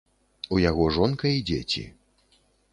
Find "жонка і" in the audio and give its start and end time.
0.95-1.45